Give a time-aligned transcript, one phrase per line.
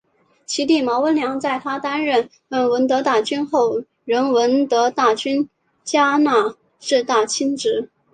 [0.47, 5.47] 其弟毛温良在她担任闻得大君后任闻得大君
[5.83, 7.87] 加那志大亲职。